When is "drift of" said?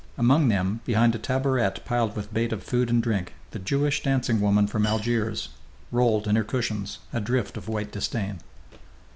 7.21-7.67